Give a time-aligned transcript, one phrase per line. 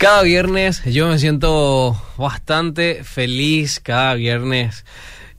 [0.00, 4.86] Cada viernes yo me siento bastante feliz, cada viernes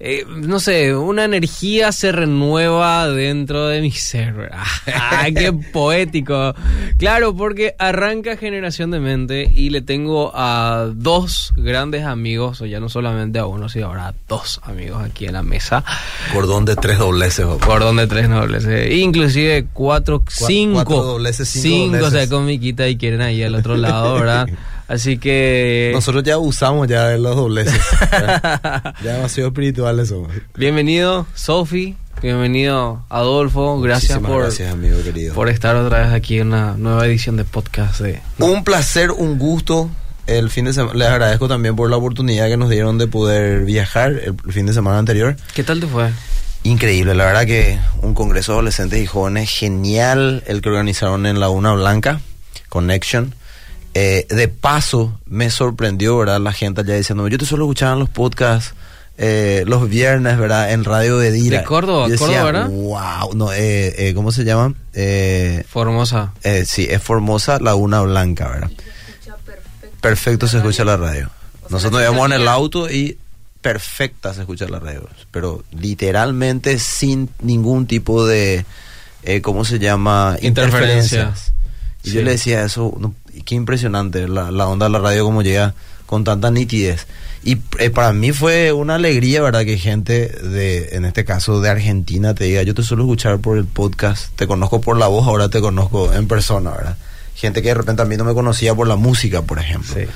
[0.03, 4.51] eh, no sé, una energía se renueva dentro de mi ser.
[4.91, 6.55] ¡Ah, qué poético!
[6.97, 12.79] Claro, porque arranca Generación de Mente y le tengo a dos grandes amigos, o ya
[12.79, 15.83] no solamente a uno, sino ahora a dos amigos aquí en la mesa.
[16.33, 17.45] Cordón de tres dobleces.
[17.63, 18.91] Cordón de tres dobleces.
[18.95, 20.83] Inclusive cuatro, cinco.
[20.83, 24.49] Cuatro dobleces, cinco, cinco se comiquita y quieren ahí al otro lado, ¿verdad?
[24.91, 25.91] Así que...
[25.93, 27.79] Nosotros ya usamos ya de los dobleces.
[28.11, 30.29] ya, demasiado espirituales somos.
[30.57, 31.95] Bienvenido, Sofi.
[32.21, 33.79] Bienvenido, Adolfo.
[33.79, 35.33] Gracias por, gracias, amigo querido.
[35.33, 38.01] por estar otra vez aquí en una nueva edición de podcast.
[38.01, 38.19] De...
[38.39, 39.89] Un placer, un gusto.
[40.27, 43.63] El fin de semana, les agradezco también por la oportunidad que nos dieron de poder
[43.63, 45.37] viajar el fin de semana anterior.
[45.53, 46.09] ¿Qué tal te fue?
[46.63, 51.39] Increíble, la verdad que un congreso de adolescentes y jóvenes genial el que organizaron en
[51.39, 52.19] Laguna Blanca,
[52.67, 53.35] Connection.
[53.93, 56.39] Eh, de paso, me sorprendió, ¿verdad?
[56.39, 58.73] La gente allá diciendo, yo te suelo escuchar en los podcasts
[59.17, 60.71] eh, los viernes, ¿verdad?
[60.71, 61.59] En Radio de Dira.
[61.59, 62.69] De Córdoba, Córdoba, ¿verdad?
[62.69, 64.73] Wow, no, eh, eh ¿cómo se llama?
[65.67, 66.33] Formosa.
[66.65, 68.71] sí, es Formosa Laguna Blanca, ¿verdad?
[69.99, 71.29] Perfecto, se escucha la radio.
[71.69, 73.17] Nosotros íbamos en el auto y
[73.61, 78.65] perfecta se escucha la radio, pero literalmente sin ningún tipo de,
[79.41, 80.37] ¿cómo se llama?
[80.41, 81.53] Interferencias.
[82.03, 82.97] Y yo le decía eso,
[83.45, 85.73] qué impresionante la, onda de la radio como llega
[86.05, 87.07] con tanta nitidez.
[87.43, 89.65] Y eh, para mí fue una alegría, ¿verdad?
[89.65, 93.57] Que gente de, en este caso de Argentina, te diga, yo te suelo escuchar por
[93.57, 96.97] el podcast, te conozco por la voz, ahora te conozco en persona, ¿verdad?
[97.35, 99.95] Gente que de repente a mí no me conocía por la música, por ejemplo.
[99.95, 100.07] Sí.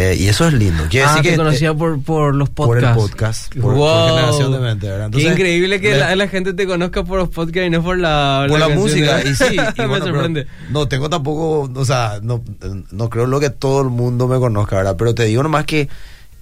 [0.00, 0.84] Eh, y eso es lindo.
[0.88, 2.94] Quiere ah, decir que conocía por, por los podcasts.
[2.94, 3.54] Por el podcast.
[3.56, 5.10] Por, generación de mente, ¿verdad?
[5.10, 8.60] Qué increíble que la, gente te conozca por los podcasts y no por la, por
[8.60, 9.20] la, música.
[9.24, 10.46] Y sí, me sorprende.
[10.70, 12.44] no tengo tampoco, o sea, no,
[12.92, 14.94] no creo lo que todo el mundo me conozca, ¿verdad?
[14.96, 15.88] Pero te digo nomás que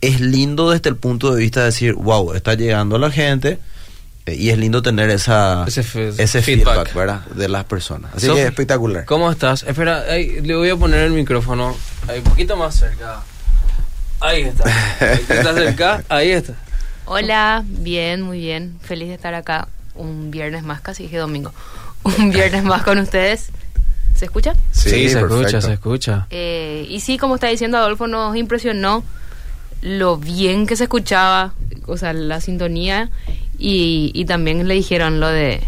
[0.02, 3.58] es lindo desde el punto de vista de decir, wow, está llegando la gente
[4.26, 7.24] eh, y es lindo tener esa ese, feedback, ¿verdad?
[7.34, 8.12] de las personas.
[8.14, 9.06] Así que es espectacular.
[9.06, 9.62] ¿Cómo estás?
[9.62, 11.74] Espera, le voy a poner el micrófono
[12.14, 13.22] un poquito más cerca.
[14.20, 14.64] Ahí está.
[15.00, 16.04] ¿Estás cerca?
[16.08, 16.54] Ahí está.
[17.04, 18.78] Hola, bien, muy bien.
[18.82, 21.52] Feliz de estar acá un viernes más, casi dije domingo.
[22.18, 23.48] Un viernes más con ustedes.
[24.14, 24.54] ¿Se escucha?
[24.70, 26.26] Sí, se escucha, se escucha.
[26.30, 29.02] Eh, y sí, como está diciendo Adolfo, nos impresionó
[29.82, 31.52] lo bien que se escuchaba,
[31.86, 33.10] o sea, la sintonía.
[33.58, 35.62] Y, y también le dijeron lo de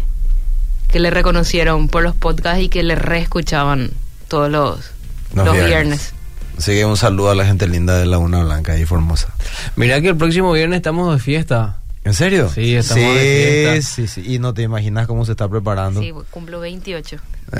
[0.91, 3.91] que le reconocieron por los podcasts y que le reescuchaban
[4.27, 4.91] todos los,
[5.33, 6.13] los, viernes.
[6.59, 9.29] Así que un saludo a la gente linda de Laguna Blanca y Formosa.
[9.77, 11.77] Mira que el próximo viernes estamos de fiesta.
[12.03, 12.51] ¿En serio?
[12.53, 13.95] Sí, estamos de fiesta.
[13.95, 16.01] Sí, sí, y no te imaginas cómo se está preparando.
[16.01, 17.15] Sí, cumplo 28.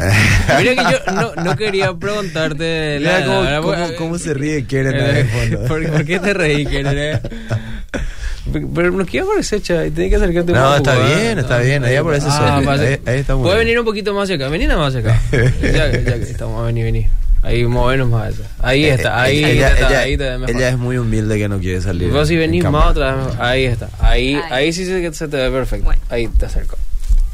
[0.58, 2.98] Mira que yo no, quería preguntarte.
[3.00, 3.62] Mira
[3.98, 5.64] cómo, se ríe Keren en el fondo.
[5.70, 6.98] ¿Por, qué te reí, Keren?
[6.98, 7.22] Eh?
[8.52, 10.92] Pero no quiero parecer y tiene que acercarte no, un poco.
[10.92, 13.86] No, está bien, está bien, ahí aparece ah, ahí, ahí, está muy Puede venir un
[13.86, 15.22] poquito más acá, vení nada más acá.
[15.32, 17.08] ya, ya que estamos, vení, vení.
[17.42, 18.36] Ahí movernos más.
[18.62, 20.56] Ahí eh, está, ahí, ella, está, ella, ahí te mejor.
[20.56, 22.12] Ella es muy humilde que no quiere salir.
[22.12, 23.90] Vos si venís más otra vez, ahí está.
[24.00, 25.90] Ahí, ahí, sí se, se te ve perfecto.
[26.10, 26.78] Ahí te acerco.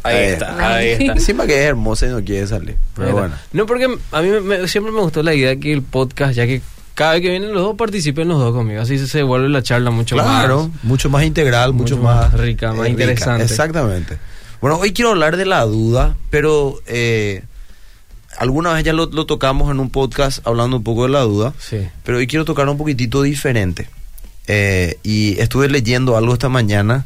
[0.03, 1.11] Ahí, está, ahí está.
[1.13, 2.77] Encima que es hermosa y no quiere salir.
[2.95, 3.35] Pero bueno.
[3.51, 6.61] No, porque a mí me, siempre me gustó la idea que el podcast, ya que
[6.93, 8.81] cada vez que vienen los dos, participen los dos conmigo.
[8.81, 10.25] Así se, vuelve la charla mucho más.
[10.25, 13.43] Claro, mucho más integral, mucho, más, rica, más interesante.
[13.43, 14.17] Exactamente.
[14.61, 17.43] Bueno, hoy quiero hablar de la duda, pero eh,
[18.37, 21.87] alguna vez ya lo, tocamos en un podcast hablando un poco de la duda, sí.
[22.03, 23.89] pero hoy quiero tocar un poquitito diferente.
[24.47, 27.05] Eh, y estuve leyendo algo esta mañana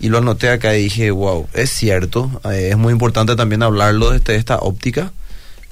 [0.00, 4.10] y lo anoté acá y dije, wow, es cierto, eh, es muy importante también hablarlo
[4.10, 5.12] desde esta óptica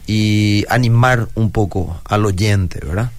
[0.06, 3.10] y animar un poco al oyente, ¿verdad?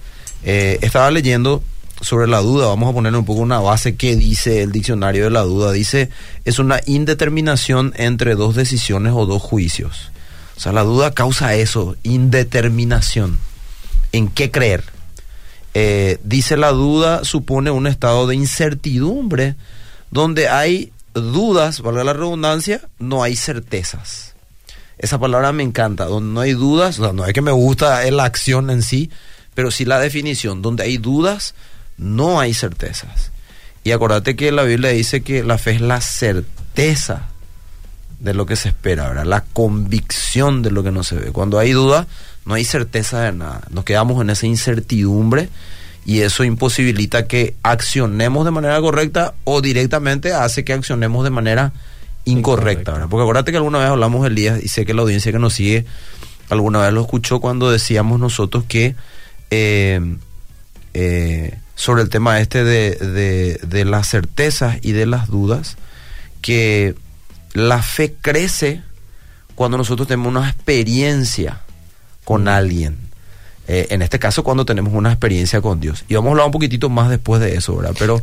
[0.44, 1.62] Eh, estaba leyendo
[2.00, 5.30] sobre la duda, vamos a poner un poco una base que dice el diccionario de
[5.30, 5.72] la duda.
[5.72, 6.10] Dice,
[6.44, 10.10] es una indeterminación entre dos decisiones o dos juicios.
[10.58, 13.38] O sea, la duda causa eso, indeterminación.
[14.10, 14.82] ¿En qué creer?
[15.72, 19.54] Eh, dice la duda supone un estado de incertidumbre
[20.10, 24.34] donde hay dudas, valga la redundancia, no hay certezas.
[24.98, 28.70] Esa palabra me encanta, donde no hay dudas, no es que me gusta la acción
[28.70, 29.10] en sí,
[29.54, 31.54] pero sí la definición, donde hay dudas,
[31.98, 33.30] no hay certezas.
[33.84, 37.27] Y acuérdate que la Biblia dice que la fe es la certeza
[38.20, 39.24] de lo que se espera, ¿verdad?
[39.24, 41.32] La convicción de lo que no se ve.
[41.32, 42.06] Cuando hay duda,
[42.44, 43.62] no hay certeza de nada.
[43.70, 45.48] Nos quedamos en esa incertidumbre
[46.04, 51.72] y eso imposibilita que accionemos de manera correcta o directamente hace que accionemos de manera
[52.24, 53.08] incorrecta, ¿verdad?
[53.08, 55.84] Porque acuérdate que alguna vez hablamos, Elías, y sé que la audiencia que nos sigue
[56.48, 58.94] alguna vez lo escuchó cuando decíamos nosotros que
[59.50, 60.16] eh,
[60.94, 65.76] eh, sobre el tema este de, de, de las certezas y de las dudas,
[66.40, 66.94] que
[67.58, 68.82] la fe crece
[69.54, 71.60] cuando nosotros tenemos una experiencia
[72.24, 72.96] con alguien.
[73.66, 76.04] Eh, en este caso, cuando tenemos una experiencia con Dios.
[76.08, 77.94] Y vamos a hablar un poquitito más después de eso, ¿verdad?
[77.98, 78.22] Pero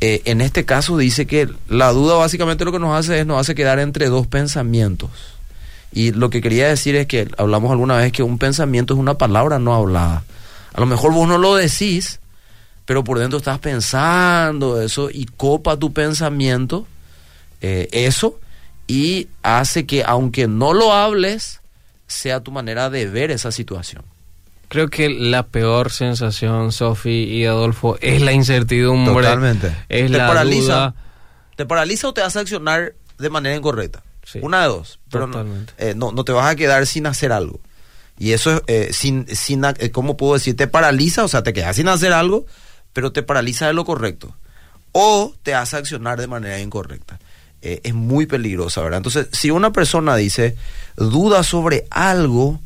[0.00, 3.40] eh, en este caso dice que la duda básicamente lo que nos hace es nos
[3.40, 5.10] hace quedar entre dos pensamientos.
[5.92, 9.16] Y lo que quería decir es que hablamos alguna vez que un pensamiento es una
[9.16, 10.24] palabra no hablada.
[10.74, 12.20] A lo mejor vos no lo decís,
[12.84, 16.86] pero por dentro estás pensando eso y copa tu pensamiento
[17.60, 18.38] eh, eso
[18.86, 21.60] y hace que aunque no lo hables,
[22.06, 24.02] sea tu manera de ver esa situación.
[24.68, 29.14] Creo que la peor sensación, Sofi y Adolfo, es la incertidumbre.
[29.14, 29.68] Totalmente.
[29.88, 30.62] Es te la paraliza.
[30.74, 30.94] duda.
[31.56, 34.02] Te paraliza o te hace accionar de manera incorrecta.
[34.24, 34.98] Sí, Una de dos.
[35.10, 35.72] Pero no, totalmente.
[35.78, 37.60] eh, no, no te vas a quedar sin hacer algo.
[38.18, 40.56] Y eso es, eh, sin, sin, eh, ¿cómo puedo decir?
[40.56, 42.44] Te paraliza, o sea, te quedas sin hacer algo,
[42.92, 44.34] pero te paraliza de lo correcto.
[44.92, 47.20] O te hace accionar de manera incorrecta.
[47.62, 48.98] Eh, es muy peligrosa, ¿verdad?
[48.98, 50.56] Entonces, si una persona dice,
[50.96, 52.60] duda sobre algo,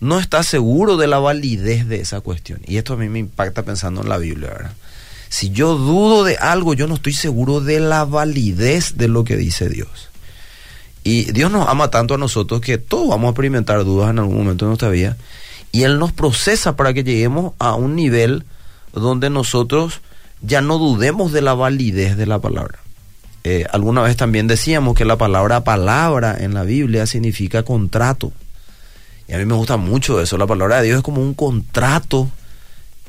[0.00, 2.60] no está seguro de la validez de esa cuestión.
[2.66, 4.72] Y esto a mí me impacta pensando en la Biblia, ¿verdad?
[5.28, 9.36] Si yo dudo de algo, yo no estoy seguro de la validez de lo que
[9.36, 10.10] dice Dios.
[11.04, 14.38] Y Dios nos ama tanto a nosotros que todos vamos a experimentar dudas en algún
[14.38, 15.16] momento de nuestra vida.
[15.72, 18.44] Y Él nos procesa para que lleguemos a un nivel
[18.92, 20.02] donde nosotros
[20.42, 22.80] ya no dudemos de la validez de la palabra.
[23.44, 28.32] Eh, alguna vez también decíamos que la palabra palabra en la Biblia significa contrato.
[29.26, 30.38] Y a mí me gusta mucho eso.
[30.38, 32.30] La palabra de Dios es como un contrato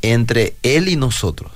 [0.02, 1.52] entre Él y nosotros.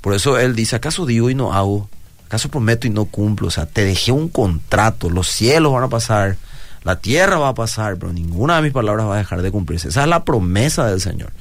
[0.00, 1.88] Por eso Él dice, ¿acaso digo y no hago?
[2.26, 3.48] ¿Acaso prometo y no cumplo?
[3.48, 5.08] O sea, te dejé un contrato.
[5.08, 6.36] Los cielos van a pasar,
[6.82, 9.88] la tierra va a pasar, pero ninguna de mis palabras va a dejar de cumplirse.
[9.88, 11.32] Esa es la promesa del Señor.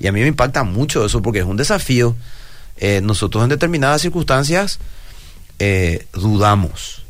[0.00, 2.16] Y a mí me impacta mucho eso porque es un desafío.
[2.76, 4.78] Eh, nosotros en determinadas circunstancias
[5.58, 7.02] eh, dudamos,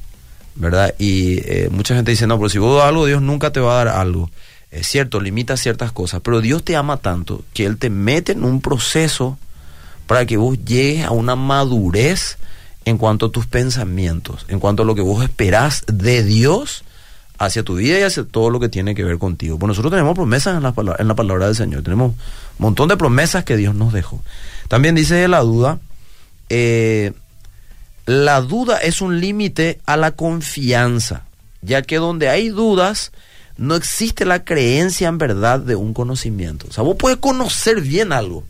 [0.55, 0.95] ¿verdad?
[0.99, 3.81] Y eh, mucha gente dice, no, pero si vos dudas algo, Dios nunca te va
[3.81, 4.31] a dar algo.
[4.71, 8.45] Es cierto, limita ciertas cosas, pero Dios te ama tanto que Él te mete en
[8.45, 9.39] un proceso
[10.07, 12.39] para que vos llegues a una madurez
[12.85, 16.85] en cuanto a tus pensamientos, en cuanto a lo que vos esperás de Dios
[17.39, 19.59] hacia tu vida y hacia todo lo que tiene que ver contigo.
[19.59, 22.17] Pues nosotros tenemos promesas en la, palabra, en la palabra del Señor, tenemos un
[22.59, 24.23] montón de promesas que Dios nos dejó.
[24.69, 25.79] También dice de la duda,
[26.49, 27.13] eh,
[28.09, 31.25] la duda es un límite a la confianza,
[31.61, 33.13] ya que donde hay dudas
[33.59, 36.67] no existe la creencia en verdad de un conocimiento.
[36.71, 38.45] O sea, vos puedes conocer bien algo,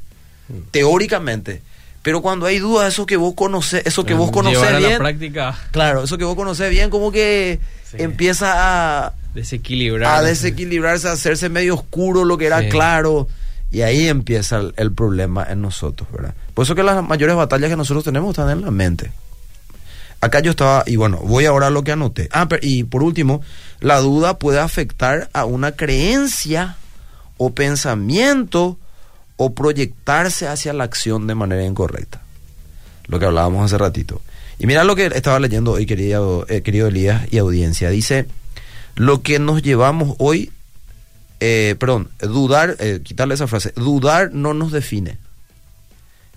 [0.71, 1.63] teóricamente,
[2.03, 4.79] pero cuando hay dudas, eso que vos conoces, eso que vos Llevar a conoces la
[4.79, 7.59] bien, práctica claro, eso que vos conoces bien, como que
[7.91, 7.97] Sí.
[8.01, 10.15] empieza a, desequilibrar.
[10.17, 12.69] a desequilibrarse, a hacerse medio oscuro lo que era Sí.
[12.69, 13.29] claro.
[13.71, 16.35] Y ahí empieza el, el problema en nosotros, ¿verdad?
[16.55, 19.11] Por eso que las mayores batallas que nosotros tenemos están en la mente.
[20.21, 22.29] Acá yo estaba, y bueno, voy ahora a lo que anoté.
[22.33, 23.43] Ah, pero- y por último,
[23.81, 26.77] la duda puede afectar a una creencia
[27.37, 28.79] o pensamiento
[29.37, 32.21] o proyectarse hacia la acción de manera incorrecta.
[33.07, 34.21] Lo que hablábamos hace ratito.
[34.59, 37.89] Y mira lo que estaba leyendo hoy, querido, eh, querido Elías y audiencia.
[37.91, 38.27] Dice,
[38.97, 40.51] lo que nos llevamos hoy,
[41.39, 45.17] eh, perdón, dudar, eh, quitarle esa frase, dudar no nos define.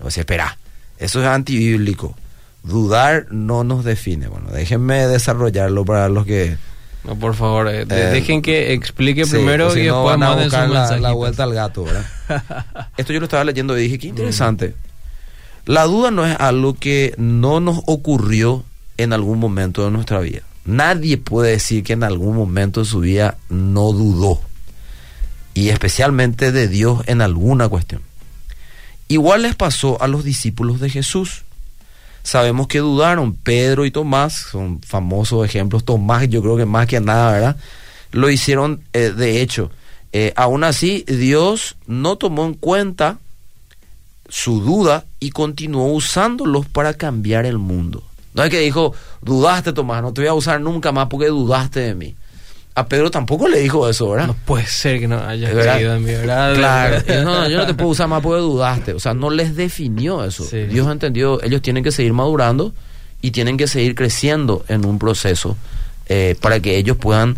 [0.00, 0.56] O sea, espera,
[0.98, 2.16] eso es antibíblico.
[2.62, 4.28] Dudar no nos define.
[4.28, 6.56] Bueno, déjenme desarrollarlo para los que...
[7.04, 10.22] No, por favor, eh, Eh, dejen que explique Sí, primero si y no después van
[10.22, 12.06] a buscar la, la vuelta al gato, ¿verdad?
[12.96, 14.74] Esto yo lo estaba leyendo y dije, qué interesante.
[15.66, 18.64] La duda no es algo que no nos ocurrió
[18.98, 20.42] en algún momento de nuestra vida.
[20.64, 24.40] Nadie puede decir que en algún momento de su vida no dudó.
[25.54, 28.02] Y especialmente de Dios en alguna cuestión.
[29.08, 31.42] Igual les pasó a los discípulos de Jesús.
[32.22, 33.34] Sabemos que dudaron.
[33.34, 35.84] Pedro y Tomás son famosos ejemplos.
[35.84, 37.56] Tomás, yo creo que más que nada, ¿verdad?
[38.12, 39.70] Lo hicieron eh, de hecho.
[40.12, 43.18] Eh, aún así, Dios no tomó en cuenta
[44.28, 48.02] su duda y continuó usándolos para cambiar el mundo.
[48.34, 51.80] No es que dijo, dudaste Tomás, no te voy a usar nunca más porque dudaste
[51.80, 52.14] de mí.
[52.74, 54.28] A Pedro tampoco le dijo eso, ¿verdad?
[54.28, 56.54] No puede ser que no haya creído en mi verdad.
[56.54, 58.94] Claro, no, no, yo no te puedo usar más porque dudaste.
[58.94, 60.42] O sea, no les definió eso.
[60.44, 60.64] Sí.
[60.64, 62.72] Dios entendió, ellos tienen que seguir madurando
[63.20, 65.56] y tienen que seguir creciendo en un proceso
[66.08, 67.36] eh, para que ellos puedan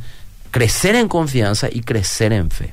[0.52, 2.72] crecer en confianza y crecer en fe.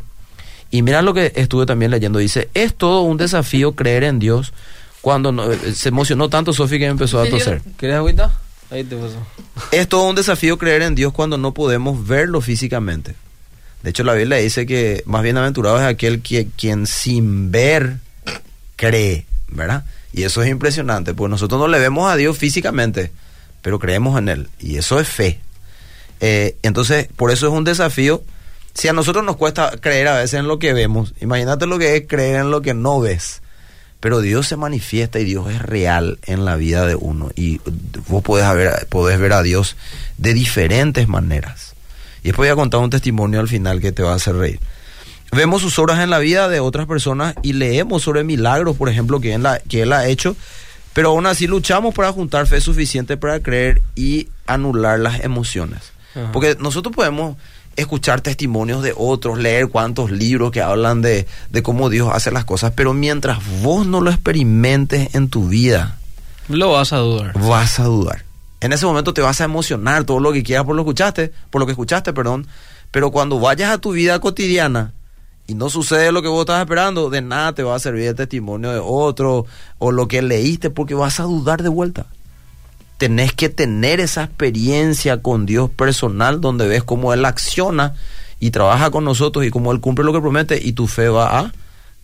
[0.69, 2.19] Y mira lo que estuve también leyendo.
[2.19, 4.53] Dice, es todo un desafío creer en Dios
[5.01, 7.61] cuando no- eh, se emocionó tanto Sofi que empezó a toser.
[7.77, 8.31] ¿Quieres agüita?
[8.71, 9.17] Ahí te paso.
[9.71, 13.15] Es todo un desafío creer en Dios cuando no podemos verlo físicamente.
[13.83, 17.97] De hecho, la Biblia dice que más bienaventurado es aquel que, quien sin ver
[18.75, 19.25] cree.
[19.51, 19.83] ¿verdad?
[20.13, 23.11] Y eso es impresionante, porque nosotros no le vemos a Dios físicamente,
[23.61, 25.39] pero creemos en Él, y eso es fe.
[26.19, 28.23] Eh, entonces, por eso es un desafío.
[28.73, 31.95] Si a nosotros nos cuesta creer a veces en lo que vemos, imagínate lo que
[31.95, 33.41] es creer en lo que no ves.
[34.01, 37.29] Pero Dios se manifiesta y Dios es real en la vida de uno.
[37.35, 37.61] Y
[38.07, 39.77] vos podés ver, podés ver a Dios
[40.17, 41.75] de diferentes maneras.
[42.23, 44.59] Y después voy a contar un testimonio al final que te va a hacer reír.
[45.31, 49.21] Vemos sus obras en la vida de otras personas y leemos sobre milagros, por ejemplo,
[49.21, 50.35] que él, que él ha hecho.
[50.93, 55.93] Pero aún así luchamos para juntar fe suficiente para creer y anular las emociones.
[56.15, 56.31] Ajá.
[56.33, 57.37] Porque nosotros podemos
[57.75, 62.45] escuchar testimonios de otros, leer cuantos libros que hablan de, de, cómo Dios hace las
[62.45, 65.97] cosas, pero mientras vos no lo experimentes en tu vida,
[66.47, 67.33] lo vas a dudar.
[67.39, 68.23] Vas a dudar.
[68.59, 71.31] En ese momento te vas a emocionar todo lo que quieras por lo que escuchaste,
[71.49, 72.47] por lo que escuchaste, perdón,
[72.91, 74.93] pero cuando vayas a tu vida cotidiana
[75.47, 78.15] y no sucede lo que vos estás esperando, de nada te va a servir el
[78.15, 79.45] testimonio de otro
[79.79, 82.05] o lo que leíste porque vas a dudar de vuelta
[83.01, 87.95] tenés que tener esa experiencia con Dios personal donde ves cómo Él acciona
[88.39, 91.39] y trabaja con nosotros y cómo Él cumple lo que promete y tu fe va
[91.39, 91.51] a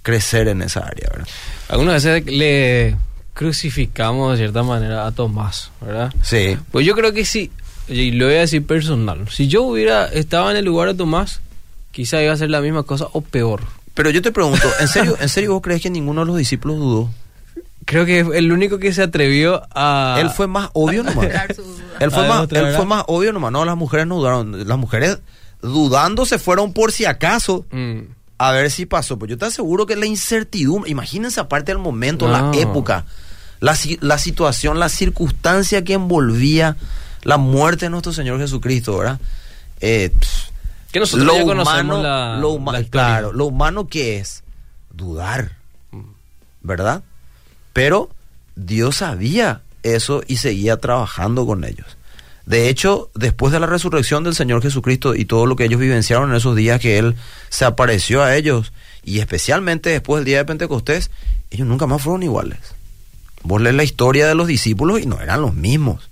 [0.01, 1.27] crecer en esa área, ¿verdad?
[1.69, 2.95] Algunas veces le
[3.35, 6.11] crucificamos de cierta manera a Tomás, ¿verdad?
[6.23, 6.57] Sí.
[6.71, 7.51] Pues yo creo que sí,
[7.87, 11.41] y lo voy a decir personal, si yo hubiera estado en el lugar de Tomás,
[11.91, 13.61] quizá iba a hacer la misma cosa o peor.
[13.93, 16.79] Pero yo te pregunto, ¿en serio, ¿en serio vos crees que ninguno de los discípulos
[16.79, 17.11] dudó?
[17.87, 20.17] Creo que el único que se atrevió a...
[20.19, 21.25] Él fue más obvio nomás.
[21.99, 23.53] él, fue más, él fue más obvio nomás.
[23.53, 24.67] No, las mujeres no dudaron.
[24.67, 25.19] Las mujeres
[25.61, 27.99] dudando se fueron por si acaso mm.
[28.39, 29.17] a ver si pasó.
[29.17, 32.33] Pues yo te aseguro que la incertidumbre, imagínense aparte del momento, no.
[32.33, 33.05] la época,
[33.61, 36.75] la, la situación, la circunstancia que envolvía
[37.23, 39.17] la muerte de nuestro Señor Jesucristo, ¿verdad?
[39.79, 40.11] Eh,
[40.91, 44.43] que nosotros lo ya humano, conocemos la, lo huma la claro, lo humano que es
[44.91, 45.53] dudar,
[46.61, 47.01] ¿verdad?
[47.77, 48.09] Pero
[48.55, 51.85] Dios sabía eso y seguía trabajando con ellos.
[52.47, 56.31] De hecho, después de la resurrección del Señor Jesucristo y todo lo que ellos vivenciaron
[56.31, 57.15] en esos días que Él
[57.49, 61.11] se apareció a ellos, y especialmente después del día de Pentecostés,
[61.51, 62.57] ellos nunca más fueron iguales.
[63.43, 66.09] Vos lees la historia de los discípulos y no eran los mismos.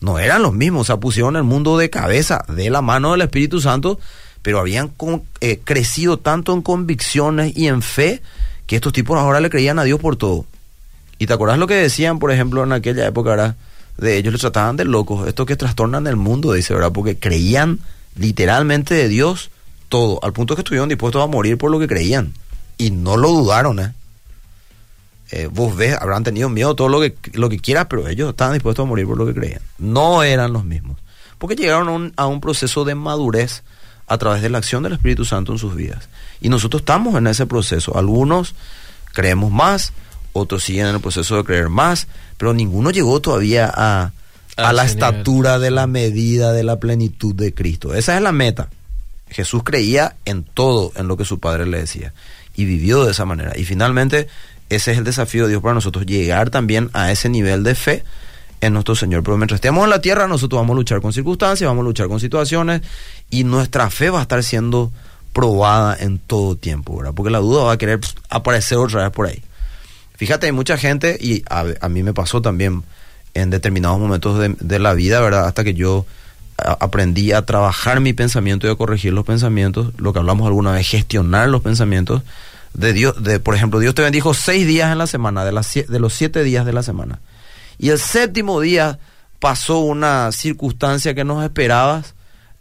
[0.00, 3.60] No eran los mismos, se pusieron el mundo de cabeza, de la mano del Espíritu
[3.60, 4.00] Santo,
[4.40, 4.90] pero habían
[5.42, 8.22] eh, crecido tanto en convicciones y en fe
[8.66, 10.46] que estos tipos ahora le creían a Dios por todo.
[11.22, 13.54] ¿Y te acuerdas lo que decían, por ejemplo, en aquella época, ¿verdad?
[13.96, 16.90] De ellos los trataban de locos, estos que trastornan el mundo, dice, ¿verdad?
[16.90, 17.78] Porque creían
[18.16, 19.52] literalmente de Dios
[19.88, 22.34] todo, al punto que estuvieron dispuestos a morir por lo que creían.
[22.76, 23.94] Y no lo dudaron, ¿eh?
[25.30, 28.54] eh vos ves, habrán tenido miedo, todo lo que, lo que quieras, pero ellos estaban
[28.54, 29.62] dispuestos a morir por lo que creían.
[29.78, 30.98] No eran los mismos.
[31.38, 33.62] Porque llegaron a un, a un proceso de madurez
[34.08, 36.08] a través de la acción del Espíritu Santo en sus vidas.
[36.40, 37.96] Y nosotros estamos en ese proceso.
[37.96, 38.56] Algunos
[39.12, 39.92] creemos más,
[40.32, 42.06] otros siguen en el proceso de creer más,
[42.38, 44.12] pero ninguno llegó todavía a,
[44.56, 47.94] a, a la estatura de la medida de la plenitud de Cristo.
[47.94, 48.68] Esa es la meta.
[49.28, 52.12] Jesús creía en todo, en lo que su padre le decía,
[52.54, 53.52] y vivió de esa manera.
[53.56, 54.28] Y finalmente,
[54.68, 58.04] ese es el desafío de Dios para nosotros, llegar también a ese nivel de fe
[58.60, 59.22] en nuestro Señor.
[59.22, 62.08] Pero mientras estemos en la tierra, nosotros vamos a luchar con circunstancias, vamos a luchar
[62.08, 62.82] con situaciones,
[63.30, 64.92] y nuestra fe va a estar siendo
[65.32, 67.14] probada en todo tiempo, ¿verdad?
[67.14, 69.42] Porque la duda va a querer aparecer otra vez por ahí.
[70.22, 72.84] Fíjate, hay mucha gente, y a, mí me pasó también
[73.34, 75.46] en determinados momentos de, la vida, ¿verdad?
[75.46, 76.06] Hasta que yo
[76.56, 80.86] aprendí a trabajar mi pensamiento y a corregir los pensamientos, lo que hablamos alguna vez,
[80.86, 82.22] gestionar los pensamientos
[82.72, 83.20] de Dios.
[83.20, 86.14] De, por ejemplo, Dios te bendijo seis días en la semana, de, las, de los
[86.14, 87.18] siete días de la semana.
[87.78, 89.00] Y el séptimo día
[89.40, 92.14] pasó una circunstancia que no esperabas,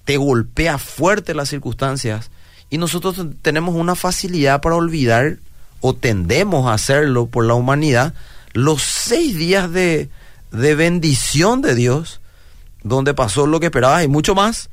[0.06, 2.32] te golpea fuerte las circunstancias,
[2.72, 5.38] y nosotros tenemos una facilidad para olvidar
[5.82, 8.14] o tendemos a hacerlo por la humanidad,
[8.54, 10.10] los seis días de,
[10.52, 12.22] de bendición de Dios,
[12.84, 14.70] donde pasó lo que esperabas y mucho más,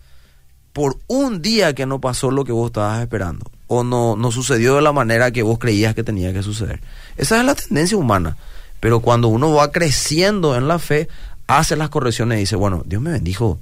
[0.72, 4.76] por un día que no pasó lo que vos estabas esperando, o no, no sucedió
[4.76, 6.80] de la manera que vos creías que tenía que suceder.
[7.16, 8.36] Esa es la tendencia humana,
[8.78, 11.08] pero cuando uno va creciendo en la fe,
[11.46, 13.58] hace las correcciones y dice, bueno, Dios me bendijo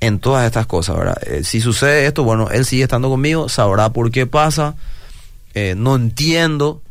[0.00, 1.16] en todas estas cosas, ¿verdad?
[1.26, 4.74] Eh, si sucede esto, bueno, Él sigue estando conmigo, sabrá por qué pasa,
[5.54, 6.82] eh, no entiendo,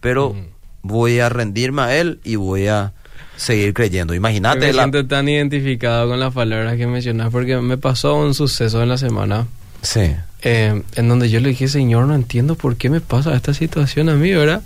[0.00, 0.46] pero mm.
[0.82, 2.92] voy a rendirme a Él y voy a
[3.36, 4.14] seguir creyendo.
[4.14, 4.66] Imagínate.
[4.66, 8.88] Me siento tan identificado con las palabras que mencionas porque me pasó un suceso en
[8.88, 9.46] la semana.
[9.82, 10.14] Sí.
[10.42, 14.08] Eh, en donde yo le dije, Señor, no entiendo por qué me pasa esta situación
[14.10, 14.62] a mí, ¿verdad?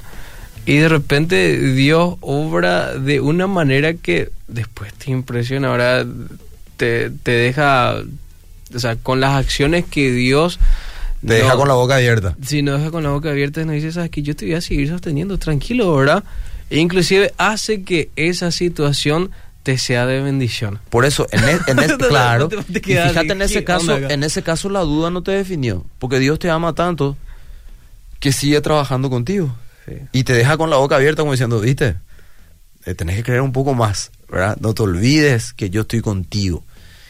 [0.67, 6.07] Y de repente Dios obra de una manera que después te impresiona, ¿verdad?
[6.77, 7.97] Te, te deja,
[8.75, 10.59] o sea, con las acciones que Dios...
[11.27, 12.37] Te no, deja con la boca abierta.
[12.45, 14.61] Si no deja con la boca abierta, nos dice, sabes que yo te voy a
[14.61, 16.25] seguir sosteniendo, tranquilo, ¿verdad?
[16.71, 19.31] E inclusive hace que esa situación
[19.63, 20.79] te sea de bendición.
[20.91, 23.43] Por eso, en, e- en ese, No te- claro, no te y quedas fíjate en
[23.43, 26.75] ese ¿qué caso, en ese caso la duda no te definió, porque Dios te ama
[26.75, 27.17] tanto
[28.21, 29.55] que sigue trabajando contigo
[29.87, 29.93] Sí.
[30.13, 31.97] y te deja con la boca abierta como diciendo, viste,
[32.87, 34.57] Eh, tenés que creer un poco más, ¿verdad?
[34.61, 36.63] No te olvides que yo estoy contigo.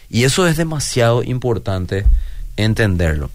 [0.09, 2.05] Y eso es demasiado importante
[2.57, 3.31] entenderlo.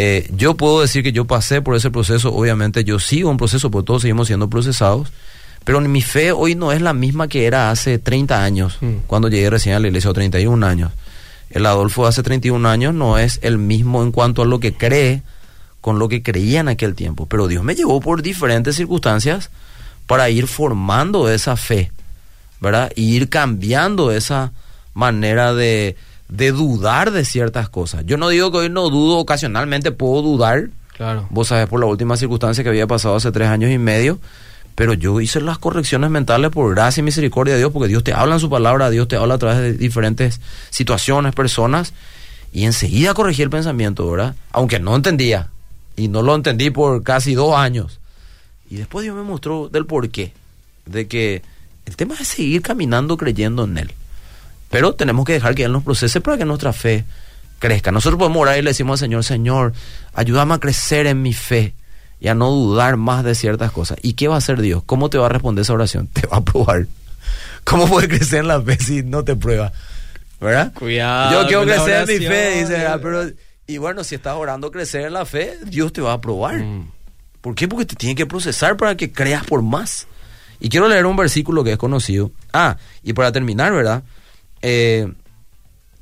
[0.00, 3.68] Eh, yo puedo decir que yo pasé por ese proceso, obviamente yo sigo un proceso,
[3.68, 5.08] porque todos seguimos siendo procesados,
[5.64, 8.98] pero mi fe hoy no es la misma que era hace 30 años, Mm.
[9.08, 10.92] cuando llegué recién a la iglesia, o 31 años.
[11.50, 14.72] El Adolfo de hace 31 años no es el mismo en cuanto a lo que
[14.72, 15.22] cree
[15.80, 19.50] con lo que creía en aquel tiempo, pero Dios me llevó por diferentes circunstancias
[20.06, 21.90] para ir formando esa fe,
[22.60, 22.92] ¿verdad?
[22.94, 24.52] Y ir cambiando esa
[24.94, 25.96] manera de,
[26.28, 28.04] de dudar de ciertas cosas.
[28.06, 31.26] Yo no digo que hoy no dudo, ocasionalmente puedo dudar, Claro.
[31.30, 34.18] vos sabés por la última circunstancia que había pasado hace tres años y medio,
[34.74, 38.12] pero yo hice las correcciones mentales por gracia y misericordia de Dios, porque Dios te
[38.12, 41.94] habla en su palabra, Dios te habla a través de diferentes situaciones, personas,
[42.52, 44.34] y enseguida corregí el pensamiento, ¿verdad?
[44.52, 45.48] Aunque no entendía,
[45.96, 47.98] y no lo entendí por casi dos años.
[48.70, 50.32] Y después Dios me mostró del porqué,
[50.86, 51.42] de que
[51.86, 53.92] el tema es seguir caminando creyendo en Él.
[54.70, 57.04] Pero tenemos que dejar que Él nos procese para que nuestra fe
[57.58, 57.90] crezca.
[57.90, 59.72] Nosotros podemos orar y le decimos al Señor, Señor,
[60.14, 61.74] ayúdame a crecer en mi fe
[62.20, 63.98] y a no dudar más de ciertas cosas.
[64.02, 64.82] ¿Y qué va a hacer Dios?
[64.84, 66.06] ¿Cómo te va a responder esa oración?
[66.12, 66.86] Te va a probar.
[67.64, 69.72] ¿Cómo puedes crecer en la fe si no te prueba?
[70.40, 70.72] ¿Verdad?
[70.72, 72.68] Cuidado Yo quiero crecer en mi fe, oración.
[72.68, 73.30] dice, ah, pero...
[73.66, 76.56] Y bueno, si estás orando crecer en la fe, Dios te va a probar.
[76.56, 76.90] Mm.
[77.42, 77.68] ¿Por qué?
[77.68, 80.06] Porque te tiene que procesar para que creas por más.
[80.58, 82.30] Y quiero leer un versículo que es conocido.
[82.52, 84.02] Ah, y para terminar, ¿verdad?
[84.62, 85.12] Eh,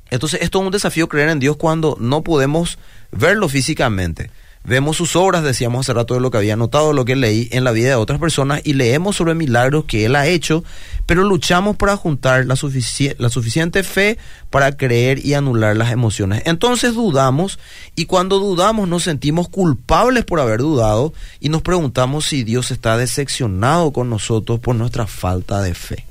[0.09, 2.77] entonces, esto es un desafío creer en Dios cuando no podemos
[3.11, 4.31] verlo físicamente.
[4.67, 7.63] Vemos sus obras, decíamos hace rato de lo que había notado, lo que leí en
[7.63, 10.61] la vida de otras personas y leemos sobre milagros que Él ha hecho,
[11.05, 14.17] pero luchamos para juntar la suficiente fe
[14.49, 16.43] para creer y anular las emociones.
[16.45, 17.59] Entonces dudamos
[17.95, 22.97] y cuando dudamos nos sentimos culpables por haber dudado y nos preguntamos si Dios está
[22.97, 26.03] decepcionado con nosotros por nuestra falta de fe.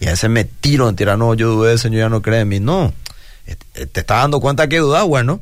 [0.00, 2.48] Y a veces me tiro en tierra, no, yo dudé, Señor ya no cree en
[2.48, 2.58] mí.
[2.60, 2.92] No,
[3.46, 5.40] Eh, te está dando cuenta que dudas, bueno,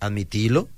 [0.00, 0.68] admitilo,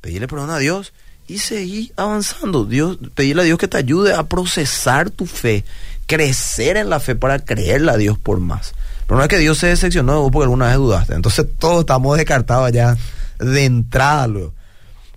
[0.00, 0.92] pedirle perdón a Dios
[1.28, 2.64] y seguir avanzando.
[2.64, 5.64] Dios, pedirle a Dios que te ayude a procesar tu fe,
[6.06, 8.74] crecer en la fe para creerle a Dios por más.
[9.06, 11.14] Pero no es que Dios se decepcionó de vos porque alguna vez dudaste.
[11.14, 12.96] Entonces todos estamos descartados ya
[13.38, 14.52] de entrada luego.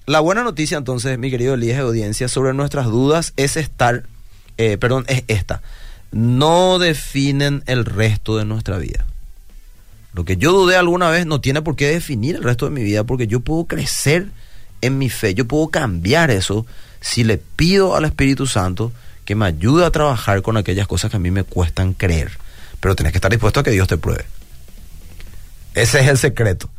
[0.06, 4.04] La buena noticia entonces, mi querido Elías de audiencia, sobre nuestras dudas es estar,
[4.58, 5.62] eh, perdón, es esta.
[6.14, 9.06] No definen el resto de nuestra vida.
[10.14, 12.84] Lo que yo dudé alguna vez no tiene por qué definir el resto de mi
[12.84, 14.28] vida porque yo puedo crecer
[14.82, 16.66] en mi fe, yo puedo cambiar eso
[17.02, 18.92] si le pido al Espíritu Santo
[19.26, 22.32] que me ayude a trabajar con aquellas cosas que a mí me cuestan creer.
[22.80, 24.26] Pero tenés que estar dispuesto a que Dios te pruebe.
[25.74, 26.70] Ese es el secreto.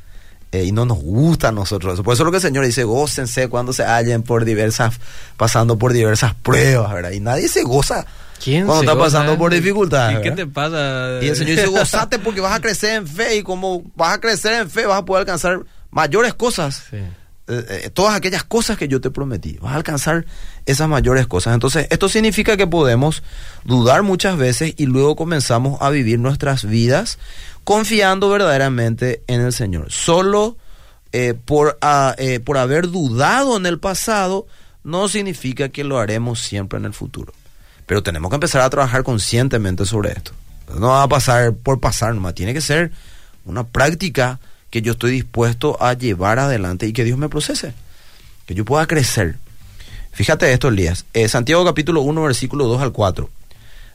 [0.53, 2.05] Eh, y no nos gusta a nosotros eso.
[2.05, 5.01] Por eso es lo que el Señor dice, gócense cuando se hallen por diversas,
[5.37, 7.11] pasando por diversas pruebas, ¿verdad?
[7.11, 8.07] Y nadie se goza
[8.43, 10.19] ¿Quién cuando está pasando por dificultades.
[10.19, 11.19] ¿Y qué te pasa?
[11.23, 14.21] Y el Señor dice, gozate porque vas a crecer en fe y como vas a
[14.21, 16.85] crecer en fe vas a poder alcanzar mayores cosas.
[16.91, 16.97] Sí.
[17.47, 19.59] Eh, eh, todas aquellas cosas que yo te prometí.
[19.61, 20.25] Vas a alcanzar
[20.65, 21.55] esas mayores cosas.
[21.55, 23.23] Entonces, esto significa que podemos
[23.65, 27.19] dudar muchas veces y luego comenzamos a vivir nuestras vidas
[27.65, 29.91] confiando verdaderamente en el Señor.
[29.91, 30.57] Solo
[31.13, 34.47] eh, por, ah, eh, por haber dudado en el pasado
[34.83, 37.33] no significa que lo haremos siempre en el futuro.
[37.87, 40.33] Pero tenemos que empezar a trabajar conscientemente sobre esto.
[40.79, 42.35] No va a pasar por pasar nomás.
[42.35, 42.93] Tiene que ser
[43.45, 47.75] una práctica que yo estoy dispuesto a llevar adelante y que Dios me procese.
[48.47, 49.37] Que yo pueda crecer.
[50.13, 51.05] Fíjate esto, Elías.
[51.13, 53.29] Eh, Santiago capítulo 1, versículo 2 al 4.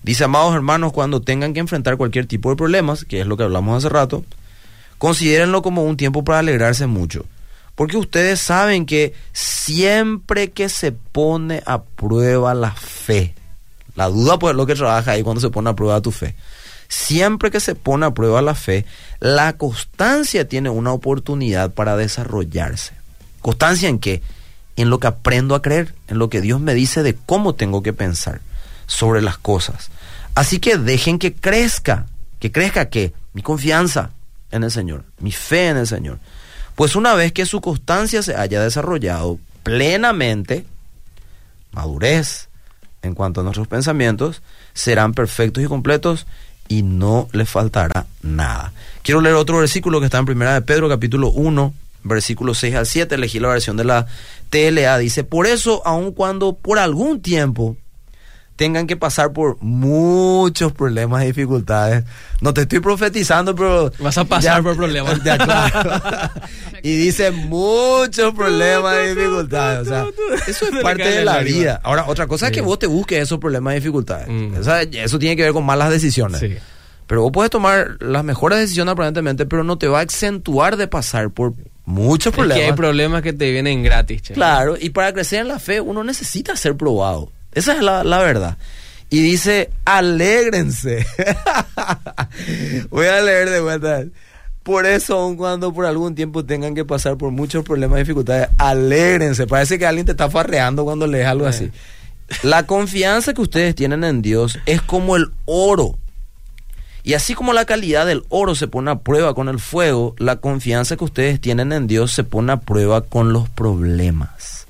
[0.03, 3.43] Dice, amados hermanos, cuando tengan que enfrentar cualquier tipo de problemas, que es lo que
[3.43, 4.23] hablamos hace rato,
[4.97, 7.25] considérenlo como un tiempo para alegrarse mucho.
[7.75, 13.33] Porque ustedes saben que siempre que se pone a prueba la fe,
[13.99, 16.33] la duda pues es lo que trabaja ahí cuando se pone a prueba tu fe.
[16.87, 18.85] Siempre que se pone a prueba la fe,
[19.19, 22.93] la constancia tiene una oportunidad para desarrollarse.
[23.41, 24.21] ¿Constancia en qué?
[24.77, 27.83] En lo que aprendo a creer, en lo que Dios me dice de cómo tengo
[27.83, 28.39] que pensar
[28.87, 29.89] sobre las cosas.
[30.33, 32.05] Así que dejen que crezca.
[32.39, 33.11] ¿Que crezca qué?
[33.33, 34.11] Mi confianza
[34.49, 36.19] en el Señor, mi fe en el Señor.
[36.75, 40.65] Pues una vez que su constancia se haya desarrollado plenamente,
[41.73, 42.48] madurez
[43.01, 44.41] en cuanto a nuestros pensamientos,
[44.73, 46.27] serán perfectos y completos
[46.67, 48.73] y no les faltará nada.
[49.01, 52.85] Quiero leer otro versículo que está en Primera de Pedro, capítulo 1, versículo 6 al
[52.85, 53.15] 7.
[53.15, 54.07] Elegí la versión de la
[54.49, 54.97] TLA.
[54.99, 57.75] Dice, por eso, aun cuando por algún tiempo
[58.59, 62.03] tengan que pasar por muchos problemas y dificultades.
[62.41, 63.89] No te estoy profetizando, pero...
[63.99, 65.17] Vas a pasar por problemas.
[65.23, 66.01] Ya, claro.
[66.83, 69.87] y dice muchos problemas y dificultades.
[69.87, 70.05] O sea,
[70.45, 71.79] eso es parte de la vida.
[71.85, 74.27] Ahora, otra cosa es que vos te busques esos problemas y dificultades.
[74.27, 74.57] Mm.
[74.59, 76.41] O sea, eso tiene que ver con malas decisiones.
[76.41, 76.57] Sí.
[77.07, 80.89] Pero vos puedes tomar las mejores decisiones aparentemente, pero no te va a acentuar de
[80.89, 81.53] pasar por
[81.85, 82.65] muchos Es que problemas.
[82.65, 84.33] hay problemas que te vienen gratis, che.
[84.33, 87.31] Claro, y para crecer en la fe uno necesita ser probado.
[87.53, 88.57] Esa es la, la verdad.
[89.09, 91.05] Y dice, alégrense.
[92.89, 94.03] Voy a leer de vuelta.
[94.63, 98.49] Por eso, aun cuando por algún tiempo tengan que pasar por muchos problemas y dificultades,
[98.57, 99.47] alégrense.
[99.47, 101.49] Parece que alguien te está farreando cuando lees algo Eh.
[101.49, 101.71] así.
[102.43, 105.97] La confianza que ustedes tienen en Dios es como el oro.
[107.01, 110.35] Y así como la calidad del oro se pone a prueba con el fuego, la
[110.35, 114.67] confianza que ustedes tienen en Dios se pone a prueba con los problemas.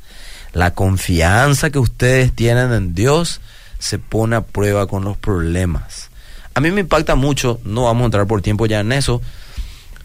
[0.53, 3.41] La confianza que ustedes tienen en Dios
[3.77, 6.09] se pone a prueba con los problemas.
[6.53, 9.21] A mí me impacta mucho, no vamos a entrar por tiempo ya en eso.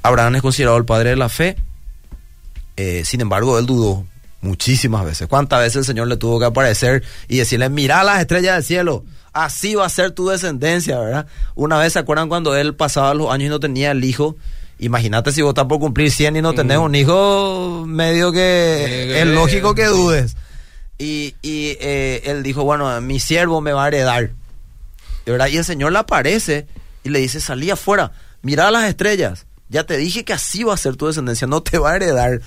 [0.03, 1.57] Abraham es considerado el padre de la fe.
[2.77, 4.05] Eh, sin embargo, él dudó
[4.43, 5.27] muchísimas veces.
[5.27, 9.05] ¿Cuántas veces el Señor le tuvo que aparecer y decirle, mira las estrellas del cielo?
[9.33, 11.27] Así va a ser tu descendencia, ¿verdad?
[11.57, 14.37] Una vez, ¿se acuerdan cuando él pasaba los años y no tenía el hijo?
[14.79, 19.21] Imagínate si vos estás por cumplir 100 y no tenés un hijo, medio que Eh,
[19.21, 20.37] es lógico que dudes.
[20.99, 24.31] Y, y, eh, él dijo, bueno, mi siervo me va a heredar.
[25.27, 25.47] ¿verdad?
[25.49, 26.67] Y el Señor le aparece
[27.03, 29.47] y le dice, salí afuera, mira las estrellas.
[29.71, 32.41] Ya te dije que así va a ser tu descendencia, no te va a heredar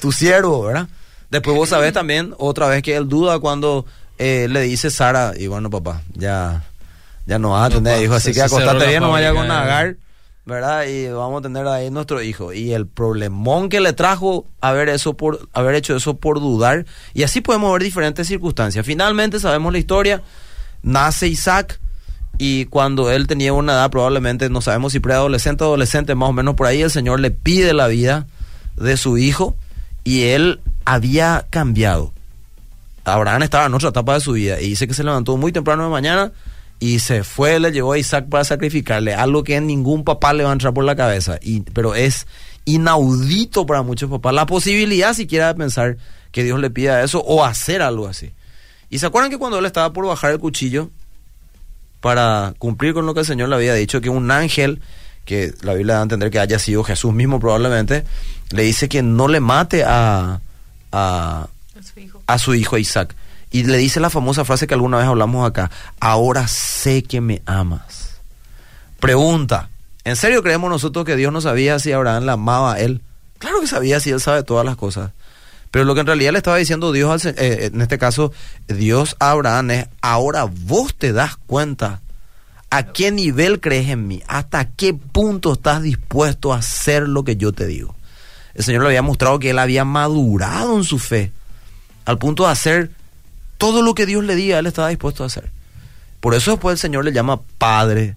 [0.00, 0.88] tu siervo, ¿verdad?
[1.30, 3.86] Después vos sabés también, otra vez que él duda cuando
[4.18, 6.64] eh, le dice Sara, y bueno papá, ya,
[7.26, 9.28] ya no vas a No, tener pa, hijo, así se- que acostate bien, no vaya
[9.32, 9.96] fábrica, con eh.
[10.48, 10.86] ¿Verdad?
[10.86, 12.52] Y vamos a tener ahí nuestro hijo.
[12.52, 16.86] Y el problemón que le trajo haber, eso por, haber hecho eso por dudar.
[17.14, 18.84] Y así podemos ver diferentes circunstancias.
[18.84, 20.22] Finalmente sabemos la historia.
[20.82, 21.80] Nace Isaac.
[22.38, 26.32] Y cuando él tenía una edad, probablemente no sabemos si preadolescente o adolescente, más o
[26.32, 28.26] menos por ahí, el Señor le pide la vida
[28.76, 29.54] de su hijo.
[30.02, 32.12] Y él había cambiado.
[33.04, 34.60] Abraham estaba en otra etapa de su vida.
[34.60, 36.32] Y dice que se levantó muy temprano de mañana
[36.80, 40.50] y se fue, le llevó a Isaac para sacrificarle, algo que ningún papá le va
[40.50, 42.26] a entrar por la cabeza, y, pero es
[42.64, 45.96] inaudito para muchos papás, la posibilidad siquiera de pensar
[46.30, 48.30] que Dios le pida eso o hacer algo así.
[48.90, 50.90] Y se acuerdan que cuando él estaba por bajar el cuchillo
[52.00, 54.80] para cumplir con lo que el Señor le había dicho, que un ángel,
[55.24, 58.04] que la Biblia da a entender que haya sido Jesús mismo probablemente,
[58.50, 60.40] le dice que no le mate a,
[60.92, 61.48] a,
[62.26, 63.14] a su hijo Isaac.
[63.50, 67.42] Y le dice la famosa frase que alguna vez hablamos acá, ahora sé que me
[67.46, 68.18] amas.
[69.00, 69.70] Pregunta,
[70.04, 73.00] ¿en serio creemos nosotros que Dios no sabía si Abraham la amaba a él?
[73.38, 75.12] Claro que sabía si él sabe todas las cosas.
[75.70, 78.32] Pero lo que en realidad le estaba diciendo Dios, al se- eh, en este caso,
[78.66, 82.00] Dios a Abraham es, ahora vos te das cuenta
[82.70, 87.36] a qué nivel crees en mí, hasta qué punto estás dispuesto a hacer lo que
[87.36, 87.94] yo te digo.
[88.54, 91.32] El Señor le había mostrado que él había madurado en su fe,
[92.04, 92.90] al punto de hacer
[93.58, 95.50] todo lo que Dios le diga, él estaba dispuesto a hacer.
[96.20, 98.16] Por eso después el Señor le llama padre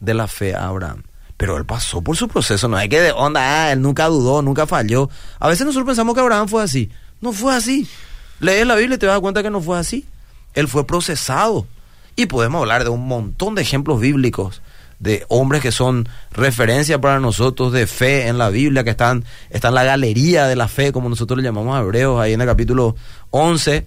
[0.00, 1.02] de la fe a Abraham.
[1.36, 4.42] Pero él pasó por su proceso, no hay que de onda, ah, él nunca dudó,
[4.42, 5.10] nunca falló.
[5.40, 6.90] A veces nosotros pensamos que Abraham fue así.
[7.20, 7.88] No fue así.
[8.38, 10.06] Lees la Biblia y te das cuenta que no fue así.
[10.54, 11.66] Él fue procesado.
[12.14, 14.62] Y podemos hablar de un montón de ejemplos bíblicos
[14.98, 19.70] de hombres que son referencia para nosotros de fe en la Biblia, que están, están
[19.70, 22.46] en la galería de la fe, como nosotros le llamamos a Hebreos, ahí en el
[22.46, 22.94] capítulo
[23.30, 23.84] 11.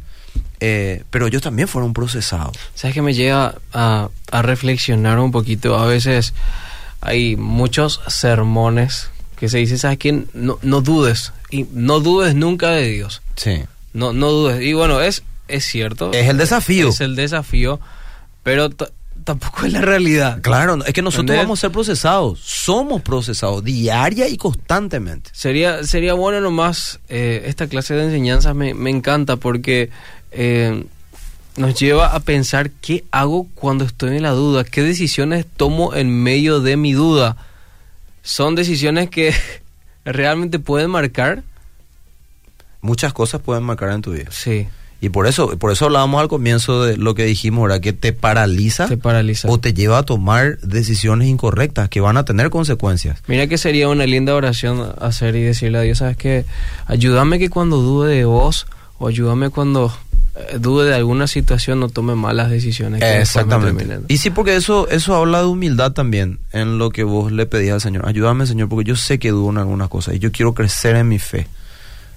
[0.60, 2.58] Eh, pero ellos también fueron procesados.
[2.74, 5.78] ¿Sabes que me llega a, a reflexionar un poquito?
[5.78, 6.34] A veces
[7.02, 10.24] hay muchos sermones que se dice, ¿sabes qué?
[10.34, 11.34] No, no dudes.
[11.50, 13.22] Y no dudes nunca de Dios.
[13.36, 13.64] Sí.
[13.94, 14.62] No, no dudes.
[14.62, 16.12] Y bueno, es, es cierto.
[16.14, 16.90] Es el desafío.
[16.90, 17.80] Es el desafío.
[18.44, 18.70] Pero
[19.26, 20.42] tampoco es la realidad.
[20.42, 21.46] Claro, es que nosotros ¿Entendés?
[21.46, 25.32] vamos a ser procesados, somos procesados diaria y constantemente.
[25.34, 29.90] Sería, sería bueno nomás, eh, esta clase de enseñanzas me, me encanta porque
[30.32, 30.86] eh,
[31.58, 36.24] nos lleva a pensar qué hago cuando estoy en la duda, qué decisiones tomo en
[36.24, 37.36] medio de mi duda.
[38.22, 39.34] Son decisiones que
[40.06, 41.44] realmente pueden marcar.
[42.82, 44.30] Muchas cosas pueden marcar en tu vida.
[44.30, 44.68] Sí,
[45.06, 47.80] Y por eso, por eso hablábamos al comienzo de lo que dijimos, ¿verdad?
[47.80, 49.48] Que te paraliza te paraliza.
[49.52, 53.22] o te lleva a tomar decisiones incorrectas que van a tener consecuencias.
[53.28, 56.46] Mira que sería una linda oración hacer y decirle a Dios, ¿sabes qué?
[56.88, 58.66] Ayúdame que cuando dude de vos
[58.98, 59.96] o ayúdame cuando
[60.36, 63.00] eh, dude de alguna situación no tome malas decisiones.
[63.00, 63.76] que Exactamente.
[63.76, 64.06] terminen".
[64.08, 67.74] Y sí, porque eso, eso habla de humildad también en lo que vos le pedís
[67.74, 68.08] al Señor.
[68.08, 71.08] Ayúdame, Señor, porque yo sé que dudo en algunas cosas y yo quiero crecer en
[71.08, 71.46] mi fe.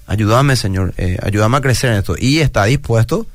[0.09, 2.17] Ayúdame, Señor, eh, ayúdame a crecer en esto.
[2.19, 3.27] Y está dispuesto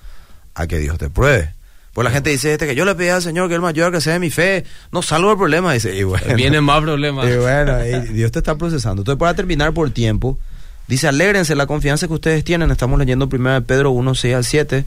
[0.55, 1.53] a que Dios te pruebe.
[1.93, 3.85] Pues la gente dice este que yo le pedí al Señor que Él me ayude
[3.85, 5.73] a crecer en mi fe, no salgo del problema.
[5.73, 7.29] Dice, y bueno, Vienen más problemas.
[7.29, 9.03] y bueno, y Dios te está procesando.
[9.03, 10.39] Entonces, para terminar por tiempo,
[10.87, 12.71] dice, alégrense la confianza que ustedes tienen.
[12.71, 14.85] Estamos leyendo 1 Pedro 1, 6 al 7.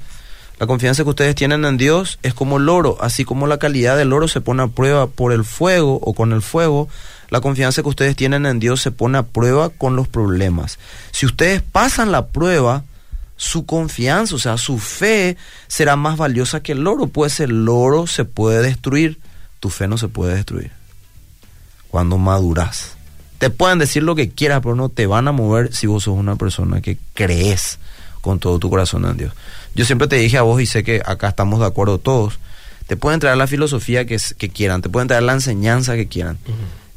[0.58, 3.96] La confianza que ustedes tienen en Dios es como el oro, así como la calidad
[3.96, 6.88] del oro se pone a prueba por el fuego o con el fuego,
[7.28, 10.78] la confianza que ustedes tienen en Dios se pone a prueba con los problemas.
[11.10, 12.84] Si ustedes pasan la prueba,
[13.36, 15.36] su confianza, o sea, su fe
[15.66, 19.18] será más valiosa que el oro, pues el oro se puede destruir,
[19.60, 20.70] tu fe no se puede destruir.
[21.88, 22.96] Cuando maduras.
[23.38, 26.16] Te pueden decir lo que quieras, pero no te van a mover si vos sos
[26.16, 27.78] una persona que crees
[28.22, 29.32] con todo tu corazón en Dios.
[29.74, 32.38] Yo siempre te dije a vos y sé que acá estamos de acuerdo todos,
[32.86, 36.38] te pueden traer la filosofía que, quieran, te pueden traer la enseñanza que quieran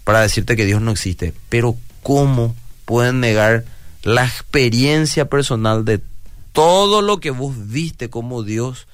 [0.10, 3.64] para decirte que Dios no existe, pero ¿cómo pueden negar
[4.02, 6.02] la experiencia personal de
[6.52, 8.88] todo lo que vos viste como Dios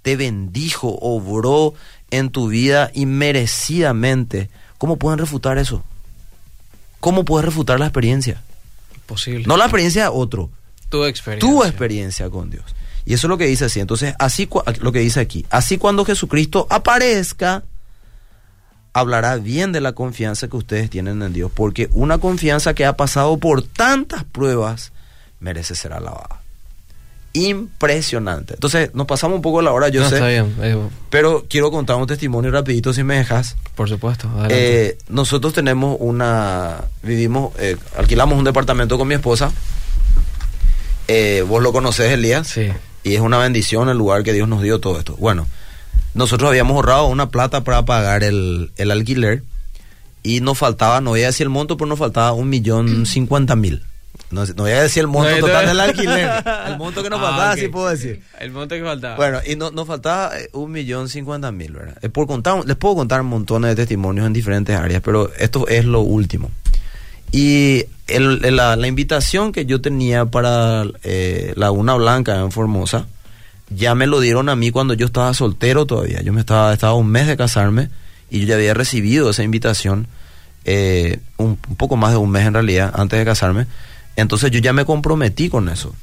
[0.00, 1.74] te bendijo, obró
[2.10, 4.48] en tu vida inmerecidamente?
[4.78, 5.84] ¿Cómo pueden refutar eso?
[7.00, 8.42] ¿Cómo puedes refutar la experiencia?
[9.04, 9.44] Posible.
[9.46, 10.48] No la experiencia de otro,
[10.88, 11.50] tu experiencia.
[11.50, 12.64] tu experiencia con Dios.
[13.04, 13.78] Y eso es lo que dice así.
[13.80, 14.48] Entonces, así
[14.80, 17.62] lo que dice aquí, así cuando Jesucristo aparezca,
[18.94, 22.96] hablará bien de la confianza que ustedes tienen en Dios, porque una confianza que ha
[22.96, 24.92] pasado por tantas pruebas
[25.40, 26.40] merece ser alabada.
[27.34, 28.54] Impresionante.
[28.54, 30.54] Entonces, nos pasamos un poco la hora, yo No, sé, está bien.
[30.60, 30.76] eh,
[31.08, 33.56] pero quiero contar un testimonio rapidito si me dejas.
[33.74, 34.28] por supuesto.
[34.50, 39.50] Eh, nosotros tenemos una, vivimos, eh, alquilamos un departamento con mi esposa.
[41.08, 42.46] Eh, vos lo conocés, Elías.
[42.48, 42.68] sí.
[43.04, 45.16] Y es una bendición el lugar que Dios nos dio todo esto.
[45.18, 45.48] Bueno,
[46.14, 49.42] nosotros habíamos ahorrado una plata para pagar el, el alquiler
[50.22, 53.56] y nos faltaba, no voy a decir el monto, pero nos faltaba un millón cincuenta
[53.56, 53.82] mil.
[54.30, 55.68] No, no voy a decir el monto No, total no.
[55.70, 56.30] del alquiler.
[56.68, 58.22] El monto que nos Ah, faltaba, sí puedo decir.
[58.40, 59.16] El monto que faltaba.
[59.16, 62.00] Bueno, y no, nos faltaba eh, un millón cincuenta mil, ¿verdad?
[62.12, 66.00] Por contar, les puedo contar montones de testimonios en diferentes áreas, pero esto es lo
[66.00, 66.50] último.
[67.30, 73.06] Y el- el- la, la invitación que yo tenía para eh, Laguna Blanca en Formosa,
[73.74, 76.22] ya me lo dieron a mí cuando yo estaba soltero todavía.
[76.22, 77.88] Yo me estaba, estaba un mes de casarme
[78.30, 80.06] y yo ya había recibido esa invitación,
[80.64, 83.66] eh, un, poco más de un mes en realidad, antes de casarme.
[84.16, 85.94] Entonces yo ya me comprometí con eso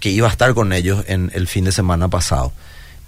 [0.00, 2.52] que iba a estar con ellos en el fin de semana pasado.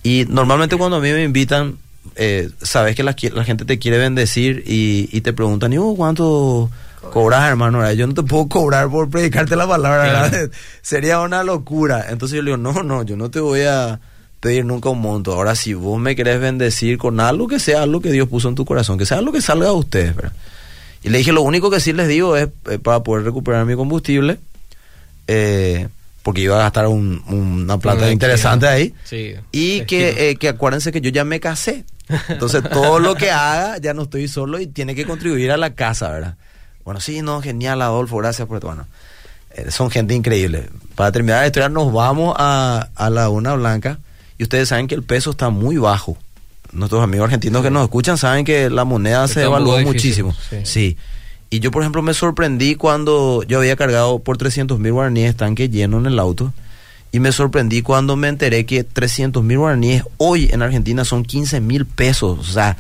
[0.03, 1.79] Y normalmente cuando a mí me invitan,
[2.17, 6.71] eh, sabes que la, gente te quiere bendecir y, te preguntan, ¿y vos cuánto
[7.11, 7.79] cobras, hermano?
[7.79, 7.93] ¿verdad?
[7.95, 10.51] Yo no te puedo cobrar por predicarte la palabra, ¿verdad?
[10.83, 12.07] Sería una locura.
[12.11, 14.01] Entonces yo le digo, no, no, yo no te voy a
[14.41, 15.33] pedir nunca un monto.
[15.35, 18.55] Ahora, si vos me querés bendecir con algo que sea algo que Dios puso en
[18.55, 20.33] tu corazón, que sea algo que salga de ustedes, ¿verdad?
[21.05, 23.75] Y le dije, lo único que sí les digo es eh, para poder recuperar mi
[23.77, 24.39] combustible,
[25.27, 25.89] eh,
[26.23, 28.95] porque iba a gastar un- una plata interesante ahí.
[29.05, 29.35] Sí.
[29.51, 31.85] Y que, eh, que acuérdense que yo ya me casé.
[32.29, 35.75] Entonces todo lo que haga ya no estoy solo y tiene que contribuir a la
[35.75, 36.37] casa, ¿verdad?
[36.85, 38.69] Bueno, sí, no, genial, Adolfo, gracias por esto.
[38.69, 38.87] Bueno,
[39.55, 40.69] eh, son gente increíble.
[40.95, 43.99] Para terminar la historia, nos vamos a, a Laguna Blanca
[44.39, 46.17] y ustedes saben que el peso está muy bajo.
[46.73, 50.35] Nuestros amigos argentinos que nos escuchan saben que la moneda se Está devaluó muchísimo.
[50.51, 50.57] sí.
[50.65, 50.97] sí.
[51.51, 55.69] Y yo, por ejemplo, me sorprendí cuando yo había cargado por 300 mil guaraníes tanque
[55.69, 56.51] lleno en el auto.
[57.13, 61.61] Y me sorprendí cuando me enteré que 300 mil guaraníes hoy en Argentina son 15
[61.61, 62.39] mil pesos.
[62.39, 62.79] O sea,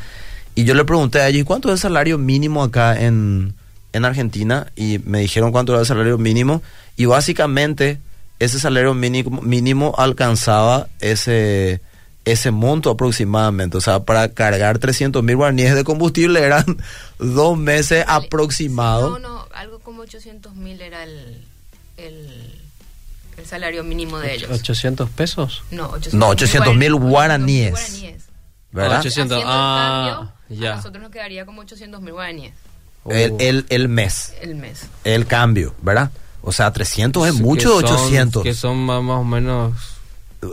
[0.55, 3.53] y yo le pregunté a ellos, ¿y cuánto es el salario mínimo acá en,
[3.93, 4.73] en Argentina?
[4.77, 6.63] Y me dijeron cuánto era el salario mínimo.
[6.97, 8.01] Y básicamente
[8.39, 11.81] ese salario mínimo, mínimo alcanzaba ese,
[12.25, 13.77] ese monto aproximadamente.
[13.77, 16.65] O sea, para cargar 300 mil guaraníes de combustible eran
[17.19, 19.21] dos meses aproximados.
[19.21, 21.45] No, no, algo como 800 mil era el,
[21.99, 22.61] el,
[23.37, 24.51] el salario mínimo de ellos.
[24.51, 25.63] 800 pesos.
[25.71, 27.71] No, 800 No, 800.000 guaraníes.
[27.71, 28.23] guaraníes.
[28.73, 28.97] ¿Verdad?
[28.97, 30.73] Ah, 800, Haciendo el ah, cambio, ya.
[30.73, 32.55] A nosotros nos quedaría como 800 mil guaraníes
[33.05, 33.11] Oh.
[33.13, 34.87] el, el mes, el mes.
[35.05, 36.11] el cambio, ¿verdad?
[36.43, 38.43] O sea, 300 es mucho, son- 800.
[38.43, 39.73] Que son más, más o menos.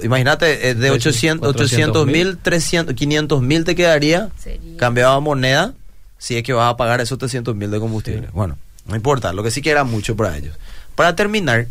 [0.04, 5.74] Imagínate, eh, de 800 800 mil, 300, 500 mil te quedaría, Sería- cambiaba a moneda,
[6.20, 8.22] si es que vas a pagar esos 300 mil de combustible.
[8.28, 8.34] Sí.
[8.34, 10.56] Bueno, no importa, lo que sí que era mucho para ellos.
[10.96, 11.68] Para terminar,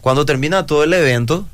[0.00, 1.48] cuando termina todo el evento,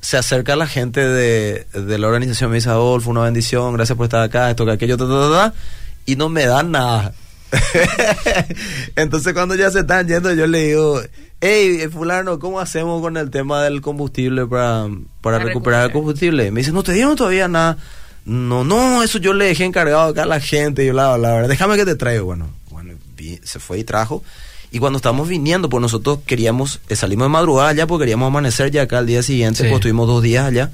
[0.00, 4.04] se acerca la gente de, de la organización, me dice, Adolfo, una bendición, gracias por
[4.04, 5.54] estar acá, esto, que aquello, ta, ta, ta, ta",
[6.06, 7.12] y no me dan nada.
[8.96, 11.00] Entonces cuando ya se están yendo, yo le digo,
[11.40, 14.84] hey, fulano, ¿cómo hacemos con el tema del combustible para,
[15.20, 16.46] para Para recuperar el combustible?
[16.46, 17.76] Y me dice, no te dieron todavía nada.
[18.24, 20.84] No, no, eso yo le dejé encargado acá a la gente.
[20.84, 22.26] Y yo, la, la verdad, déjame que te traigo.
[22.26, 24.22] Bueno, bueno, vi- se fue y trajo.
[24.72, 28.70] Y cuando estamos viniendo, pues nosotros queríamos, eh, salimos de madrugada ya, porque queríamos amanecer
[28.70, 29.64] ya acá al día siguiente, Sí.
[29.64, 30.70] pues estuvimos dos días allá.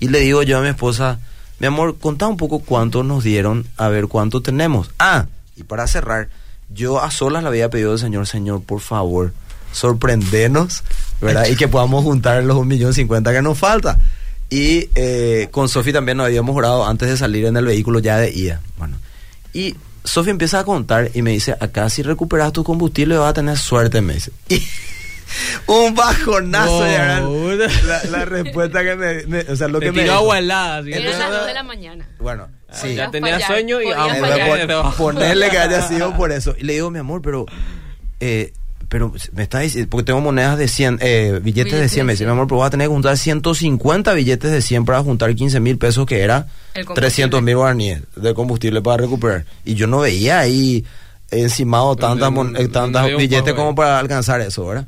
[0.00, 1.18] Y le digo yo a mi esposa,
[1.60, 4.90] mi amor, contá un poco cuánto nos dieron, a ver cuánto tenemos.
[4.98, 5.26] Ah,
[5.62, 6.28] y para cerrar,
[6.68, 9.32] yo a solas le había pedido al Señor, Señor, por favor,
[9.72, 10.82] sorprendenos,
[11.20, 11.46] ¿verdad?
[11.46, 13.98] Y que podamos juntar los un millón cincuenta que nos falta.
[14.50, 18.18] Y eh, con Sofi también nos habíamos orado antes de salir en el vehículo ya
[18.18, 18.60] de ida.
[18.76, 18.96] Bueno,
[19.54, 23.34] y Sofi empieza a contar y me dice, acá si recuperas tu combustible vas a
[23.34, 24.30] tener suerte, me dice.
[24.48, 24.62] Y
[25.66, 30.14] un bajonazo la, la respuesta que me, me- o sea, lo Te que me dijo.
[30.14, 30.80] agua helada.
[30.80, 32.08] Era las Entonces- 2 de la mañana.
[32.18, 32.94] Bueno, sí.
[32.94, 36.54] Ya tenía fallar, sueño y vamos Eh, ponerle que haya sido por eso.
[36.58, 37.46] Y le digo, mi amor, pero.
[38.20, 38.52] eh,
[38.88, 42.04] pero me está diciendo, porque tengo monedas de 100, eh, billetes de Billetes 100.
[42.06, 42.28] Me dice, 100.
[42.28, 45.60] mi amor, pero vas a tener que juntar 150 billetes de 100 para juntar 15
[45.60, 47.08] mil pesos, que era El combustible.
[47.08, 49.46] 300 mil guaraníes de combustible para recuperar.
[49.64, 50.84] Y yo no veía ahí
[51.30, 53.74] encimado tantas eh, tantas billetes como ahí.
[53.76, 54.86] para alcanzar eso, ¿verdad?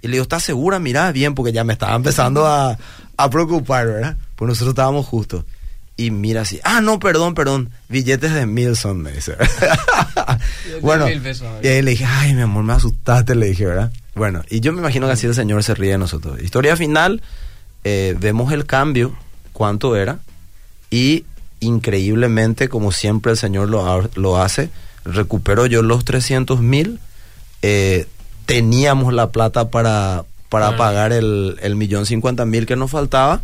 [0.00, 0.78] Y le digo, ¿estás segura?
[0.78, 2.78] Mirá bien, porque ya me estaba empezando a,
[3.16, 4.16] a preocupar, ¿verdad?
[4.36, 5.44] Pues nosotros estábamos justos.
[6.00, 9.34] Y mira así, ah, no, perdón, perdón, billetes de mil son, me dice.
[10.80, 13.92] bueno, mil pesos, y ahí le dije, ay, mi amor, me asustaste, le dije, ¿verdad?
[14.14, 16.40] Bueno, y yo me imagino que así el Señor se ríe de nosotros.
[16.42, 17.22] Historia final,
[17.84, 19.14] eh, vemos el cambio,
[19.52, 20.20] cuánto era,
[20.90, 21.24] y
[21.60, 24.70] increíblemente, como siempre el Señor lo, ha- lo hace,
[25.04, 26.98] recupero yo los 300 mil,
[27.62, 28.06] eh,
[28.46, 30.76] teníamos la plata para, para Ah.
[30.76, 33.40] pagar el, el millón cincuenta mil que nos faltaba,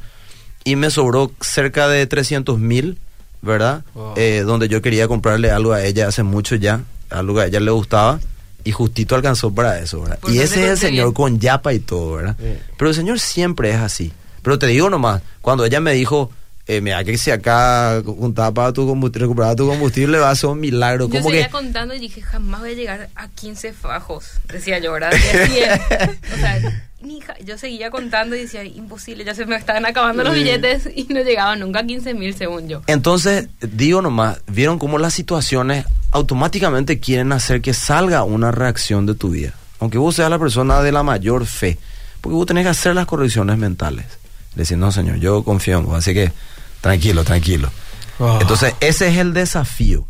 [0.66, 2.98] y me sobró cerca de 300 mil,
[3.40, 3.84] ¿verdad?
[3.94, 4.14] Wow.
[4.16, 7.60] Eh, donde yo quería comprarle algo a ella hace mucho ya, algo que a ella
[7.60, 8.18] le gustaba,
[8.64, 10.18] y justito alcanzó para eso, ¿verdad?
[10.18, 11.14] Por y ese es el Señor bien.
[11.14, 12.34] con yapa y todo, ¿verdad?
[12.36, 12.58] Sí.
[12.76, 14.12] Pero el Señor siempre es así.
[14.42, 16.32] Pero te digo nomás, cuando ella me dijo,
[16.66, 20.50] eh, mira que si acá juntaba para tu combustible, recuperaba tu combustible, va a ser
[20.50, 21.06] un milagro.
[21.08, 24.78] Yo Como seguía que contando y dije, jamás voy a llegar a 15 fajos, decía
[24.78, 25.12] yo, ¿verdad?
[25.12, 26.20] De 100.
[26.34, 30.34] o sea, hija, yo seguía contando y decía, imposible, ya se me estaban acabando los
[30.34, 32.82] billetes y no llegaban nunca a 15 mil según yo.
[32.86, 39.14] Entonces, digo nomás, vieron cómo las situaciones automáticamente quieren hacer que salga una reacción de
[39.14, 39.54] tu vida.
[39.78, 41.78] Aunque vos seas la persona de la mayor fe.
[42.20, 44.06] Porque vos tenés que hacer las correcciones mentales.
[44.54, 45.96] Decir, no, señor, yo confío en vos.
[45.96, 46.32] Así que,
[46.80, 47.70] tranquilo, tranquilo.
[48.18, 48.38] Oh.
[48.40, 50.06] Entonces, ese es el desafío.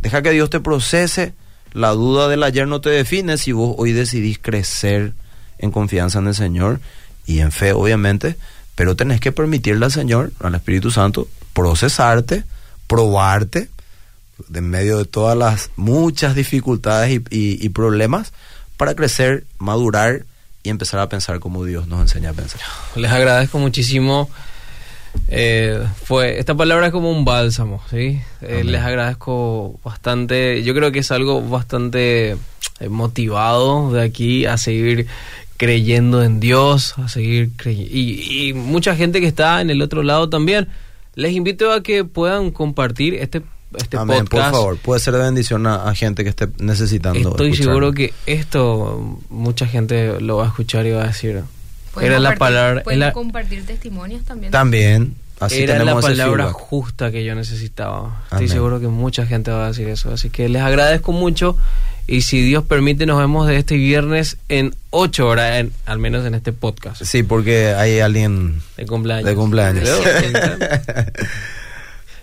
[0.00, 1.34] Deja que Dios te procese.
[1.72, 5.12] La duda del ayer no te define si vos hoy decidís crecer
[5.58, 6.80] en confianza en el Señor
[7.26, 8.36] y en fe, obviamente.
[8.74, 12.44] Pero tenés que permitirle al Señor, al Espíritu Santo, procesarte,
[12.86, 13.68] probarte,
[14.48, 18.32] de en medio de todas las muchas dificultades y, y- y problemas,
[18.76, 20.24] para crecer, madurar
[20.62, 22.60] y empezar a pensar como Dios nos enseña a pensar.
[22.96, 24.28] Les agradezco muchísimo.
[25.28, 28.20] Eh, fue esta palabra es como un bálsamo, ¿sí?
[28.40, 30.62] Eh, les agradezco bastante.
[30.62, 32.36] Yo creo que es algo bastante
[32.80, 35.06] eh, motivado de aquí a seguir
[35.56, 37.90] creyendo en Dios, a seguir creyendo.
[37.94, 40.68] Y, y mucha gente que está en el otro lado también.
[41.14, 43.42] Les invito a que puedan compartir este,
[43.76, 44.50] este Amén, podcast.
[44.50, 47.30] por favor, puede ser de bendición a, a gente que esté necesitando.
[47.30, 47.72] Estoy escucharlo.
[47.72, 51.42] seguro que esto mucha gente lo va a escuchar y va a decir.
[51.94, 52.82] Pueden Era la compartir- palabra.
[52.82, 54.50] Pueden compartir testimonios también.
[54.52, 58.22] También, así era la palabra justa que yo necesitaba.
[58.32, 60.12] Estoy seguro que mucha gente va a decir eso.
[60.12, 61.56] Así que les agradezco mucho.
[62.08, 66.26] Y si Dios permite, nos vemos de este viernes en 8 horas, en- al menos
[66.26, 69.24] en este podcast Sí, porque hay alguien de cumpleaños.
[69.24, 69.88] de cumpleaños.